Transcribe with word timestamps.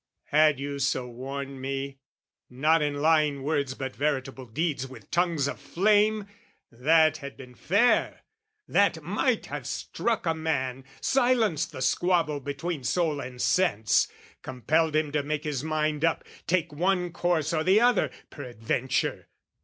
Had 0.31 0.59
you 0.59 0.79
so 0.79 1.07
warned 1.07 1.61
me, 1.61 1.99
not 2.49 2.81
in 2.81 2.95
lying 2.95 3.43
words 3.43 3.75
But 3.75 3.95
veritable 3.95 4.47
deeds 4.47 4.87
with 4.87 5.11
tongues 5.11 5.47
of 5.47 5.59
flame, 5.59 6.25
That 6.71 7.17
had 7.17 7.37
been 7.37 7.53
fair, 7.53 8.21
that 8.67 9.03
might 9.03 9.45
have 9.45 9.67
struck 9.67 10.25
a 10.25 10.33
man, 10.33 10.85
Silenced 11.01 11.71
the 11.71 11.83
squabble 11.83 12.39
between 12.39 12.83
soul 12.83 13.19
and 13.19 13.39
sense, 13.39 14.07
Compelled 14.41 14.95
him 14.95 15.11
make 15.27 15.43
his 15.43 15.63
mind 15.63 16.03
up, 16.03 16.23
take 16.47 16.73
one 16.73 17.11
course 17.11 17.53
Or 17.53 17.63
the 17.63 17.79
other, 17.79 18.09
peradventure! 18.31 19.27